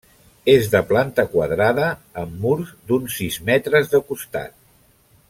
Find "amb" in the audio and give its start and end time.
2.23-2.41